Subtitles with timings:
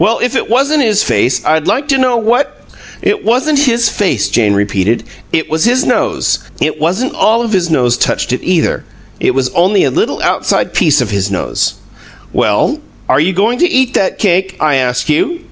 [0.00, 2.60] "Well, if it wasn't his face, I'd like to know what"
[3.10, 5.04] "It wasn't his face," Jane repeated.
[5.32, 6.40] "It was his nose.
[6.60, 8.82] It wasn't all of his nose touched it, either.
[9.20, 11.74] It was only a little outside piece of his nose."
[12.32, 15.42] "Well, are you going to eat that cake, I ask you?"